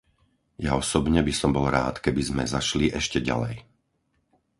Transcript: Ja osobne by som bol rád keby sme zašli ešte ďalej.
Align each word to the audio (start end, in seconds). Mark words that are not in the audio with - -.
Ja 0.65 0.73
osobne 0.83 1.21
by 1.21 1.29
som 1.39 1.51
bol 1.55 1.67
rád 1.77 1.95
keby 2.05 2.21
sme 2.29 2.43
zašli 2.55 2.85
ešte 3.01 3.19
ďalej. 3.29 3.55